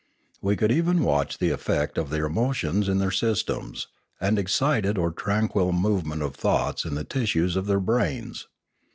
[0.41, 3.85] We could even watch the effect of their emotions in their systems,
[4.19, 8.47] and the excited or tranquil movement of thoughts in the tissues of their brains.